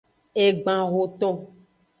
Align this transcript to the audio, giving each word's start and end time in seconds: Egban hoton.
Egban 0.43 0.83
hoton. 0.93 1.35